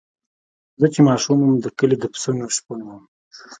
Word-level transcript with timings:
زه 0.79 0.87
چې 0.93 0.99
ماشوم 1.09 1.37
وم 1.41 1.55
د 1.61 1.65
کلي 1.77 1.95
د 1.99 2.05
پسونو 2.13 2.45
شپون 2.55 2.79
وم. 2.83 3.03